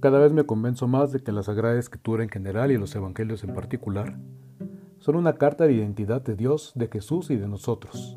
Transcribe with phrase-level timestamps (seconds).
[0.00, 3.42] Cada vez me convenzo más de que la Sagrada Escritura en general y los Evangelios
[3.42, 4.16] en particular
[5.00, 8.16] son una carta de identidad de Dios, de Jesús y de nosotros.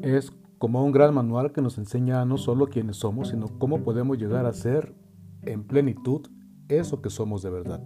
[0.00, 4.16] Es como un gran manual que nos enseña no solo quiénes somos, sino cómo podemos
[4.16, 4.94] llegar a ser
[5.42, 6.28] en plenitud
[6.68, 7.82] eso que somos de verdad.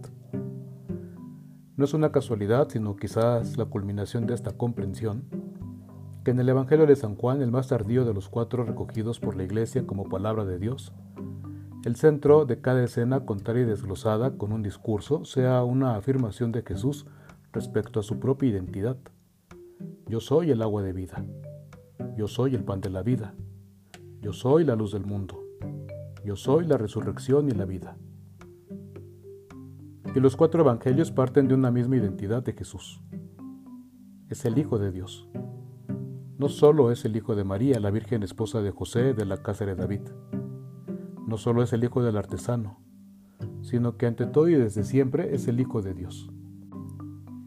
[1.76, 5.24] No es una casualidad, sino quizás la culminación de esta comprensión,
[6.24, 9.37] que en el Evangelio de San Juan, el más tardío de los cuatro recogidos por
[9.37, 10.92] la Iglesia como palabra de Dios,
[11.84, 16.62] el centro de cada escena contada y desglosada con un discurso sea una afirmación de
[16.62, 17.05] Jesús
[17.52, 18.97] respecto a su propia identidad.
[20.09, 21.25] Yo soy el agua de vida.
[22.16, 23.34] Yo soy el pan de la vida.
[24.23, 25.45] Yo soy la luz del mundo.
[26.25, 27.98] Yo soy la resurrección y la vida.
[30.14, 33.03] Y los cuatro evangelios parten de una misma identidad de Jesús.
[34.30, 35.28] Es el Hijo de Dios.
[36.39, 39.66] No solo es el Hijo de María, la Virgen esposa de José de la casa
[39.66, 40.01] de David
[41.27, 42.78] no solo es el hijo del artesano,
[43.62, 46.30] sino que ante todo y desde siempre es el Hijo de Dios.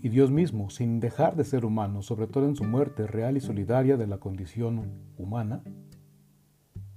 [0.02, 3.42] Y Dios mismo, sin dejar de ser humano, sobre todo en su muerte real y
[3.42, 5.64] solidaria de la condición humana,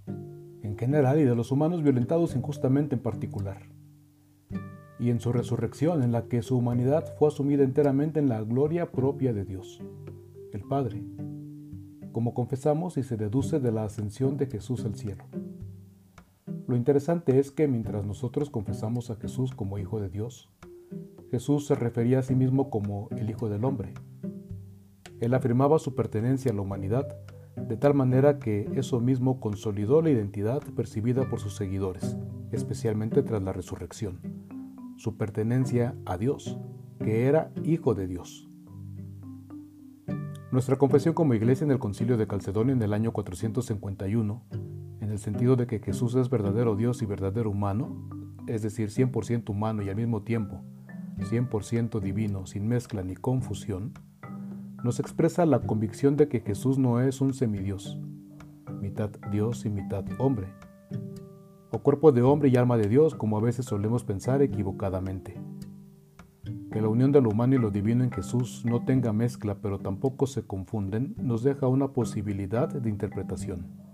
[0.06, 3.62] en general y de los humanos violentados injustamente en particular,
[4.98, 8.92] y en su resurrección en la que su humanidad fue asumida enteramente en la gloria
[8.92, 9.80] propia de Dios,
[10.52, 11.02] el Padre,
[12.12, 15.24] como confesamos y se deduce de la ascensión de Jesús al cielo.
[16.70, 20.48] Lo interesante es que mientras nosotros confesamos a Jesús como Hijo de Dios,
[21.32, 23.92] Jesús se refería a sí mismo como el Hijo del Hombre.
[25.18, 27.08] Él afirmaba su pertenencia a la humanidad,
[27.56, 32.16] de tal manera que eso mismo consolidó la identidad percibida por sus seguidores,
[32.52, 34.20] especialmente tras la resurrección,
[34.96, 36.56] su pertenencia a Dios,
[37.00, 38.48] que era Hijo de Dios.
[40.52, 44.69] Nuestra confesión como iglesia en el concilio de Calcedonia en el año 451
[45.00, 48.08] en el sentido de que Jesús es verdadero Dios y verdadero humano,
[48.46, 50.62] es decir, 100% humano y al mismo tiempo
[51.24, 53.92] 100% divino, sin mezcla ni confusión,
[54.82, 57.98] nos expresa la convicción de que Jesús no es un semidios,
[58.80, 60.48] mitad Dios y mitad hombre,
[61.70, 65.40] o cuerpo de hombre y alma de Dios, como a veces solemos pensar equivocadamente.
[66.72, 69.78] Que la unión de lo humano y lo divino en Jesús no tenga mezcla, pero
[69.78, 73.89] tampoco se confunden, nos deja una posibilidad de interpretación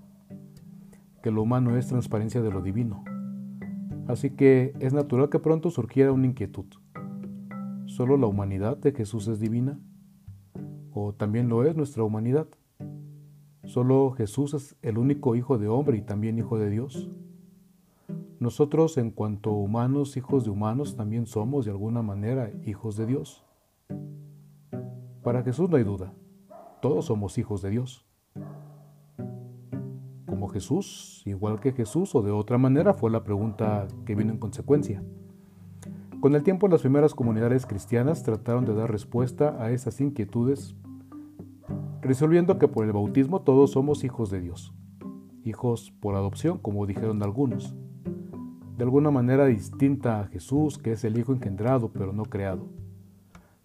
[1.27, 3.03] que lo humano es transparencia de lo divino.
[4.07, 6.67] Así que es natural que pronto surgiera una inquietud.
[7.87, 9.77] ¿Solo la humanidad de Jesús es divina?
[10.93, 12.47] ¿O también lo es nuestra humanidad?
[13.65, 17.11] ¿Solo Jesús es el único Hijo de hombre y también Hijo de Dios?
[18.39, 23.45] Nosotros, en cuanto humanos, hijos de humanos, también somos de alguna manera hijos de Dios.
[25.25, 26.15] Para Jesús no hay duda,
[26.81, 28.06] todos somos hijos de Dios.
[30.49, 35.03] Jesús, igual que Jesús o de otra manera, fue la pregunta que vino en consecuencia.
[36.21, 40.75] Con el tiempo las primeras comunidades cristianas trataron de dar respuesta a esas inquietudes,
[42.01, 44.73] resolviendo que por el bautismo todos somos hijos de Dios,
[45.45, 47.75] hijos por adopción, como dijeron algunos,
[48.77, 52.69] de alguna manera distinta a Jesús, que es el Hijo engendrado pero no creado.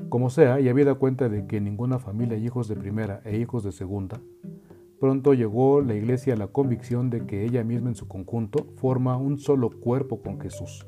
[0.09, 3.63] Como sea, y habida cuenta de que ninguna familia hay hijos de primera e hijos
[3.63, 4.19] de segunda,
[5.01, 9.17] Pronto llegó la iglesia a la convicción de que ella misma en su conjunto forma
[9.17, 10.85] un solo cuerpo con Jesús.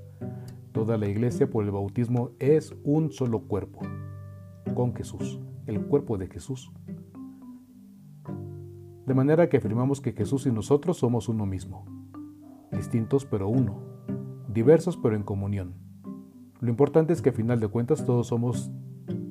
[0.72, 3.80] Toda la iglesia por el bautismo es un solo cuerpo
[4.76, 6.72] con Jesús, el cuerpo de Jesús.
[9.08, 11.84] De manera que afirmamos que Jesús y nosotros somos uno mismo,
[12.72, 13.82] distintos pero uno,
[14.48, 15.74] diversos pero en comunión.
[16.60, 18.70] Lo importante es que a final de cuentas todos somos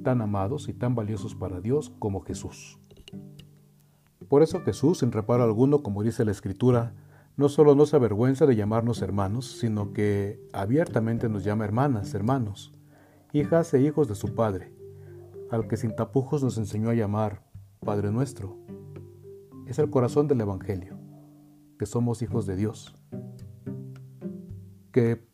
[0.03, 2.81] tan amados y tan valiosos para Dios como Jesús.
[4.33, 6.95] Por eso Jesús, sin reparo alguno, como dice la Escritura,
[7.37, 12.73] no solo no se avergüenza de llamarnos hermanos, sino que abiertamente nos llama hermanas, hermanos,
[13.35, 14.73] hijas e hijos de su Padre,
[15.51, 17.43] al que sin tapujos nos enseñó a llamar
[17.81, 18.57] Padre nuestro.
[19.67, 20.97] Es el corazón del Evangelio,
[21.79, 22.95] que somos hijos de Dios,
[24.93, 25.29] que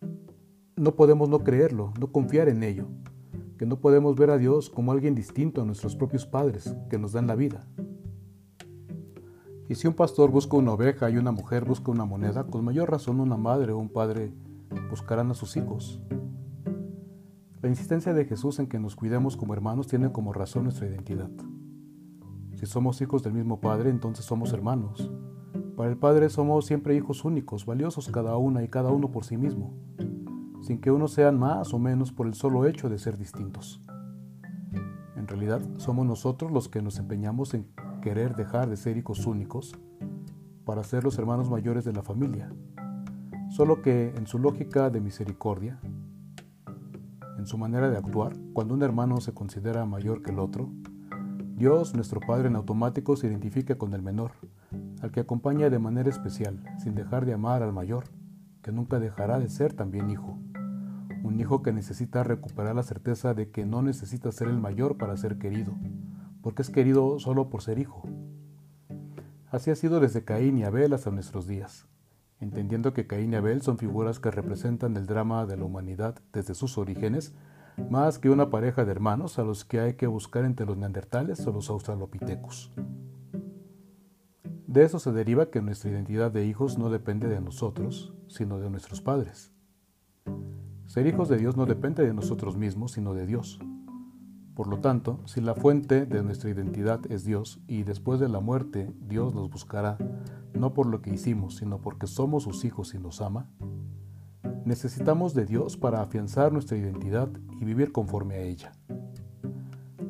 [0.75, 2.89] no podemos no creerlo, no confiar en ello,
[3.59, 7.13] que no podemos ver a Dios como alguien distinto a nuestros propios padres que nos
[7.13, 7.65] dan la vida.
[9.69, 12.91] Y si un pastor busca una oveja y una mujer busca una moneda, con mayor
[12.91, 14.33] razón una madre o un padre
[14.91, 16.01] buscarán a sus hijos.
[17.61, 21.31] La insistencia de Jesús en que nos cuidemos como hermanos tiene como razón nuestra identidad.
[22.55, 25.11] Si somos hijos del mismo Padre, entonces somos hermanos.
[25.77, 29.37] Para el Padre somos siempre hijos únicos, valiosos cada una y cada uno por sí
[29.37, 29.75] mismo,
[30.61, 33.83] sin que unos sean más o menos por el solo hecho de ser distintos.
[35.17, 37.67] En realidad, somos nosotros los que nos empeñamos en
[38.09, 39.79] querer dejar de ser hijos únicos
[40.65, 42.51] para ser los hermanos mayores de la familia,
[43.51, 45.79] solo que en su lógica de misericordia,
[47.37, 50.71] en su manera de actuar, cuando un hermano se considera mayor que el otro,
[51.55, 54.31] Dios, nuestro Padre en automático, se identifica con el menor,
[55.03, 58.05] al que acompaña de manera especial, sin dejar de amar al mayor,
[58.63, 60.39] que nunca dejará de ser también hijo.
[61.25, 65.15] Un hijo que necesita recuperar la certeza de que no necesita ser el mayor para
[65.19, 65.75] ser querido,
[66.49, 68.09] porque es querido solo por ser hijo.
[69.51, 71.87] Así ha sido desde Caín y Abel hasta nuestros días,
[72.41, 76.55] entendiendo que Caín y Abel son figuras que representan el drama de la humanidad desde
[76.55, 77.35] sus orígenes,
[77.91, 81.47] más que una pareja de hermanos a los que hay que buscar entre los neandertales
[81.47, 82.73] o los australopithecus.
[84.67, 88.71] De eso se deriva que nuestra identidad de hijos no depende de nosotros, sino de
[88.71, 89.53] nuestros padres.
[90.87, 93.61] Ser hijos de Dios no depende de nosotros mismos, sino de Dios.
[94.59, 98.41] Por lo tanto, si la fuente de nuestra identidad es Dios y después de la
[98.41, 99.97] muerte Dios nos buscará,
[100.53, 103.47] no por lo que hicimos, sino porque somos sus hijos y nos ama,
[104.65, 107.29] necesitamos de Dios para afianzar nuestra identidad
[107.61, 108.73] y vivir conforme a ella.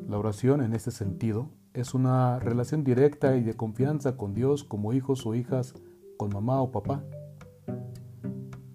[0.07, 4.93] La oración en este sentido es una relación directa y de confianza con Dios como
[4.93, 5.75] hijos o hijas
[6.17, 7.03] con mamá o papá.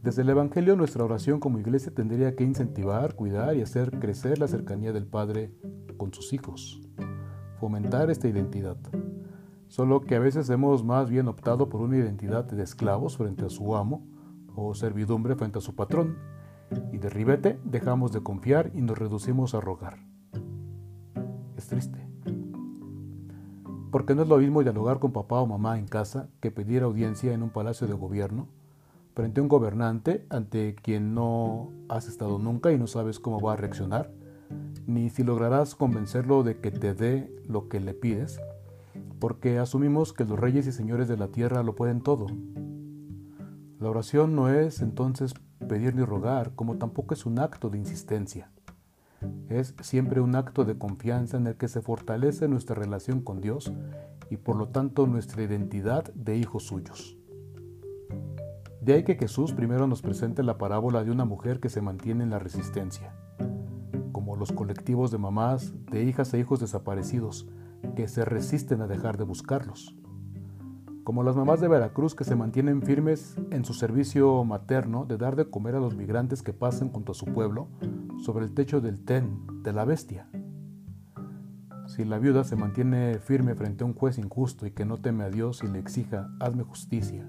[0.05, 4.49] Desde el Evangelio nuestra oración como iglesia tendría que incentivar, cuidar y hacer crecer la
[4.49, 5.55] cercanía del Padre
[5.97, 6.83] con sus hijos,
[7.59, 8.77] fomentar esta identidad.
[9.67, 13.49] Solo que a veces hemos más bien optado por una identidad de esclavos frente a
[13.49, 14.07] su amo
[14.55, 16.19] o servidumbre frente a su patrón,
[16.93, 19.97] y de ribete dejamos de confiar y nos reducimos a rogar.
[21.57, 22.07] Es triste
[23.91, 27.33] porque no es lo mismo dialogar con papá o mamá en casa que pedir audiencia
[27.33, 28.49] en un palacio de gobierno
[29.15, 33.55] frente a un gobernante ante quien no has estado nunca y no sabes cómo va
[33.55, 34.11] a reaccionar,
[34.87, 38.41] ni si lograrás convencerlo de que te dé lo que le pides,
[39.19, 42.27] porque asumimos que los reyes y señores de la tierra lo pueden todo.
[43.79, 45.35] La oración no es entonces
[45.69, 48.51] pedir ni rogar, como tampoco es un acto de insistencia
[49.49, 53.73] es siempre un acto de confianza en el que se fortalece nuestra relación con Dios
[54.31, 57.17] y por lo tanto nuestra identidad de hijos suyos.
[58.85, 62.25] De ahí que Jesús primero nos presente la parábola de una mujer que se mantiene
[62.25, 63.15] en la resistencia,
[64.13, 67.49] como los colectivos de mamás, de hijas e hijos desaparecidos,
[67.97, 69.97] que se resisten a dejar de buscarlos
[71.05, 75.37] como las mamás de Veracruz que se mantienen firmes en su servicio materno de dar
[75.37, 77.69] de comer a los migrantes que pasan junto a su pueblo
[78.19, 80.27] sobre el techo del ten de la bestia.
[81.87, 85.25] Si la viuda se mantiene firme frente a un juez injusto y que no teme
[85.25, 87.29] a Dios y le exija, hazme justicia,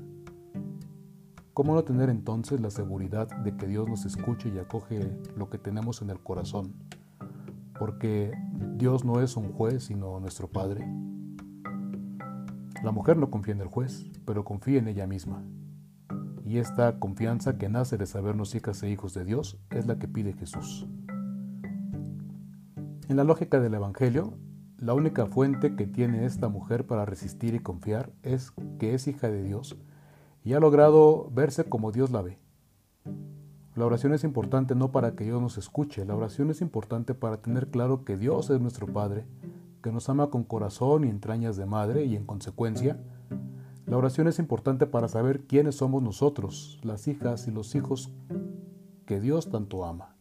[1.56, 5.57] ¿cómo no tener entonces la seguridad de que Dios nos escuche y acoge lo que
[5.57, 6.74] tenemos en el corazón?
[7.80, 8.34] Porque
[8.75, 10.86] Dios no es un juez, sino nuestro Padre.
[12.84, 15.46] La mujer no confía en el juez, pero confía en ella misma.
[16.44, 20.10] Y esta confianza que nace de sabernos hijas e hijos de Dios es la que
[20.10, 20.86] pide Jesús.
[23.07, 24.34] En la lógica del Evangelio,
[24.78, 29.30] la única fuente que tiene esta mujer para resistir y confiar es que es hija
[29.30, 29.78] de Dios
[30.45, 32.39] y ha logrado verse como Dios la ve.
[33.75, 37.42] La oración es importante no para que Dios nos escuche, la oración es importante para
[37.42, 39.25] tener claro que Dios es nuestro Padre
[39.86, 43.00] que nos ama con corazón y entrañas de madre y en consecuencia,
[43.86, 48.11] la oración es importante para saber quiénes somos nosotros, las hijas y los hijos
[49.06, 50.16] que Dios tanto ama.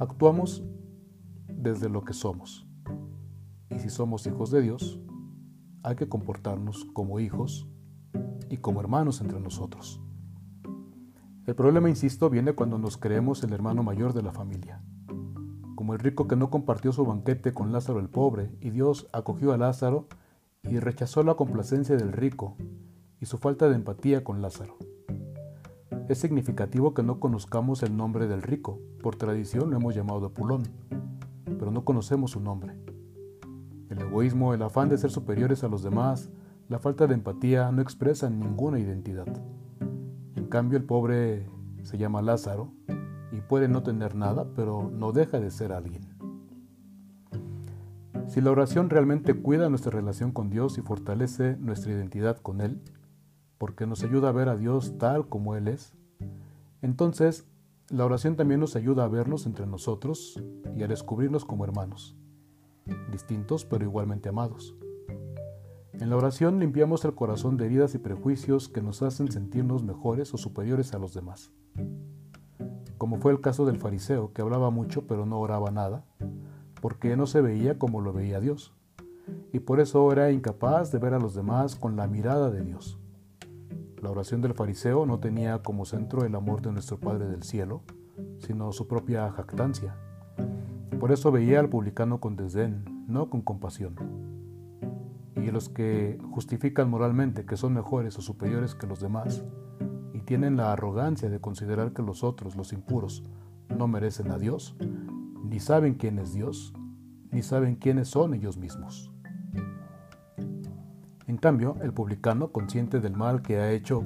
[0.00, 0.64] Actuamos
[1.46, 2.66] desde lo que somos.
[3.70, 4.98] Y si somos hijos de Dios,
[5.84, 7.68] hay que comportarnos como hijos
[8.48, 10.00] y como hermanos entre nosotros.
[11.46, 14.82] El problema, insisto, viene cuando nos creemos el hermano mayor de la familia
[15.76, 19.52] como el rico que no compartió su banquete con Lázaro el pobre, y Dios acogió
[19.52, 20.08] a Lázaro
[20.64, 22.56] y rechazó la complacencia del rico
[23.20, 24.76] y su falta de empatía con Lázaro.
[26.08, 30.64] Es significativo que no conozcamos el nombre del rico, por tradición lo hemos llamado Pulón,
[31.44, 32.74] pero no conocemos su nombre.
[33.88, 36.30] El egoísmo, el afán de ser superiores a los demás,
[36.68, 39.26] la falta de empatía no expresan ninguna identidad.
[40.34, 41.48] En cambio, el pobre
[41.82, 42.72] se llama Lázaro
[43.30, 46.02] y puede no tener nada, pero no deja de ser alguien.
[48.26, 52.80] Si la oración realmente cuida nuestra relación con Dios y fortalece nuestra identidad con Él,
[53.58, 55.94] porque nos ayuda a ver a Dios tal como Él es,
[56.82, 57.46] entonces
[57.88, 60.42] la oración también nos ayuda a vernos entre nosotros
[60.76, 62.16] y a descubrirnos como hermanos,
[63.12, 64.74] distintos pero igualmente amados.
[66.00, 70.32] En la oración limpiamos el corazón de heridas y prejuicios que nos hacen sentirnos mejores
[70.34, 71.52] o superiores a los demás
[72.98, 76.04] como fue el caso del fariseo, que hablaba mucho pero no oraba nada,
[76.80, 78.74] porque no se veía como lo veía Dios,
[79.52, 82.98] y por eso era incapaz de ver a los demás con la mirada de Dios.
[84.02, 87.82] La oración del fariseo no tenía como centro el amor de nuestro Padre del cielo,
[88.38, 89.96] sino su propia jactancia.
[91.00, 94.35] Por eso veía al publicano con desdén, no con compasión.
[95.46, 99.44] Y los que justifican moralmente que son mejores o superiores que los demás,
[100.12, 103.22] y tienen la arrogancia de considerar que los otros, los impuros,
[103.68, 104.74] no merecen a Dios,
[105.44, 106.74] ni saben quién es Dios,
[107.30, 109.12] ni saben quiénes son ellos mismos.
[111.28, 114.02] En cambio, el publicano, consciente del mal que ha hecho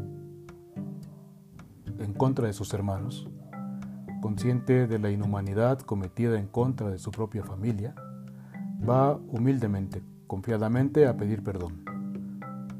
[2.00, 3.26] en contra de sus hermanos,
[4.20, 7.94] consciente de la inhumanidad cometida en contra de su propia familia,
[8.86, 11.82] va humildemente, confiadamente a pedir perdón.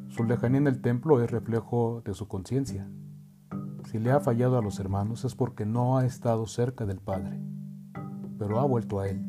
[0.06, 2.88] Su lejanía en el templo es reflejo de su conciencia.
[3.90, 7.40] Si le ha fallado a los hermanos es porque no ha estado cerca del Padre,
[8.38, 9.20] pero ha vuelto a Él,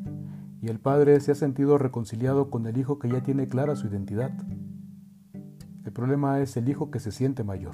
[0.62, 3.88] y el Padre se ha sentido reconciliado con el Hijo que ya tiene clara su
[3.88, 4.32] identidad.
[5.84, 7.74] El problema es el Hijo que se siente mayor.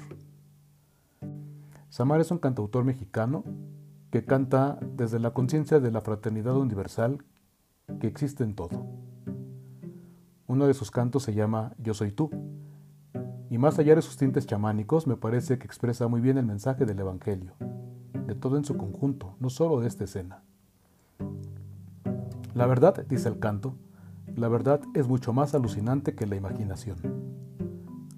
[1.90, 3.44] Samar es un cantautor mexicano
[4.10, 7.22] que canta desde la conciencia de la fraternidad universal
[8.00, 9.07] que existe en todo.
[10.48, 12.30] Uno de sus cantos se llama Yo soy tú,
[13.50, 16.86] y más allá de sus tintes chamánicos me parece que expresa muy bien el mensaje
[16.86, 17.52] del Evangelio,
[18.26, 20.42] de todo en su conjunto, no solo de esta escena.
[22.54, 23.74] La verdad, dice el canto,
[24.36, 26.96] la verdad es mucho más alucinante que la imaginación.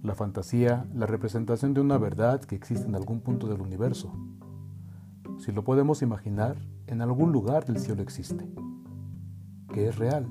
[0.05, 4.13] La fantasía, la representación de una verdad que existe en algún punto del universo,
[5.39, 8.49] si lo podemos imaginar, en algún lugar del cielo existe.
[9.75, 10.29] ¿Qué es real?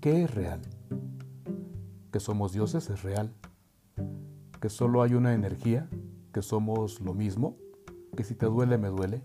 [0.00, 0.60] ¿Qué es real?
[2.12, 3.32] Que somos dioses es real.
[4.60, 5.88] Que solo hay una energía,
[6.32, 7.56] que somos lo mismo,
[8.14, 9.22] que si te duele me duele.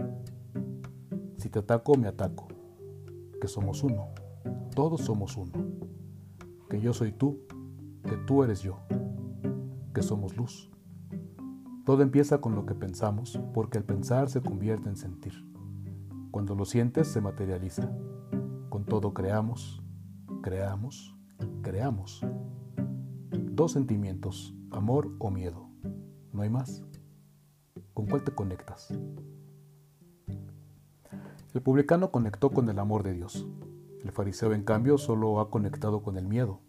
[1.38, 2.48] Si te ataco me ataco.
[3.42, 4.08] Que somos uno.
[4.74, 5.52] Todos somos uno.
[6.70, 7.42] Que yo soy tú,
[8.04, 8.80] que tú eres yo.
[9.94, 10.72] Que somos luz.
[11.86, 15.34] Todo empieza con lo que pensamos, porque el pensar se convierte en sentir.
[16.32, 17.92] Cuando lo sientes, se materializa.
[18.70, 19.82] Con todo creamos,
[20.42, 21.16] creamos,
[21.62, 22.26] creamos.
[23.58, 25.68] Dos sentimientos, amor o miedo.
[26.32, 26.84] No hay más.
[27.96, 28.94] ¿Con cuál te conectas?
[31.56, 33.48] El publicano conectó con el amor de Dios.
[34.04, 36.62] El fariseo, en cambio, solo ha conectado con el miedo.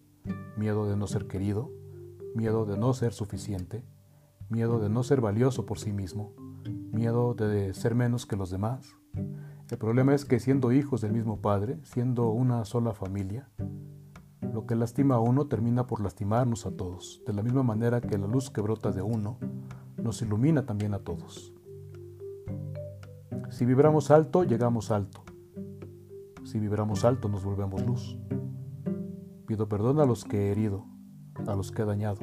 [0.56, 1.70] Miedo de no ser querido,
[2.34, 3.84] miedo de no ser suficiente,
[4.48, 6.32] miedo de no ser valioso por sí mismo,
[6.90, 8.96] miedo de ser menos que los demás.
[9.70, 13.50] El problema es que siendo hijos del mismo Padre, siendo una sola familia,
[14.58, 18.18] lo que lastima a uno termina por lastimarnos a todos, de la misma manera que
[18.18, 19.38] la luz que brota de uno
[20.02, 21.54] nos ilumina también a todos.
[23.50, 25.22] Si vibramos alto, llegamos alto.
[26.42, 28.18] Si vibramos alto, nos volvemos luz.
[29.46, 30.86] Pido perdón a los que he herido,
[31.46, 32.18] a los que he dañado,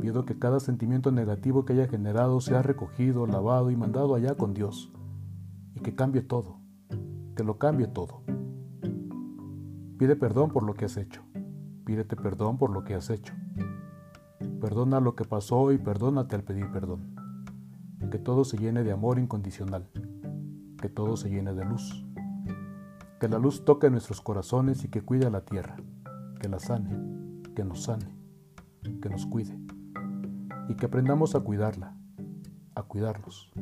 [0.00, 4.54] Pido que cada sentimiento negativo que haya generado sea recogido, lavado y mandado allá con
[4.54, 4.92] Dios.
[5.76, 6.58] Y que cambie todo.
[7.36, 8.24] Que lo cambie todo.
[10.02, 11.22] Pide perdón por lo que has hecho.
[11.84, 13.34] Pídete perdón por lo que has hecho.
[14.60, 17.14] Perdona lo que pasó y perdónate al pedir perdón.
[18.10, 19.88] Que todo se llene de amor incondicional.
[20.80, 22.04] Que todo se llene de luz.
[23.20, 25.76] Que la luz toque nuestros corazones y que cuide a la tierra.
[26.40, 26.98] Que la sane.
[27.54, 28.12] Que nos sane.
[29.00, 29.56] Que nos cuide
[30.68, 31.96] y que aprendamos a cuidarla,
[32.74, 33.52] a cuidarnos.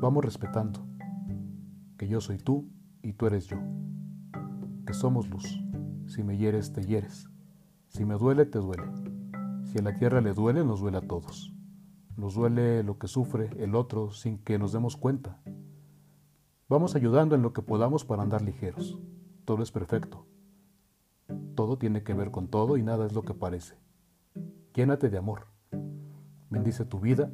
[0.00, 0.86] Vamos respetando
[1.98, 2.70] que yo soy tú
[3.02, 3.58] y tú eres yo,
[4.92, 5.60] somos luz.
[6.06, 7.28] Si me hieres, te hieres.
[7.88, 8.84] Si me duele, te duele.
[9.64, 11.54] Si a la tierra le duele, nos duele a todos.
[12.16, 15.40] Nos duele lo que sufre el otro sin que nos demos cuenta.
[16.68, 18.98] Vamos ayudando en lo que podamos para andar ligeros.
[19.44, 20.26] Todo es perfecto.
[21.54, 23.76] Todo tiene que ver con todo y nada es lo que parece.
[24.74, 25.46] Llénate de amor.
[26.50, 27.30] Bendice tu vida,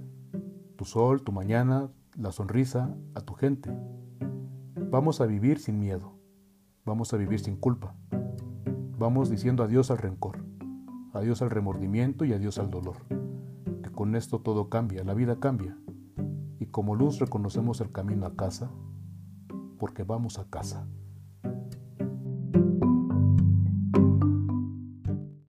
[0.76, 3.70] tu sol, tu mañana, la sonrisa a tu gente.
[4.90, 6.17] Vamos a vivir sin miedo.
[6.88, 7.95] Vamos a vivir sin culpa.
[8.99, 10.42] Vamos diciendo adiós al rencor,
[11.12, 12.97] adiós al remordimiento y adiós al dolor.
[13.83, 15.76] Que con esto todo cambia, la vida cambia.
[16.59, 18.71] Y como luz reconocemos el camino a casa,
[19.78, 20.88] porque vamos a casa.